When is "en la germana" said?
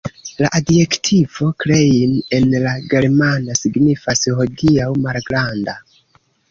2.39-3.59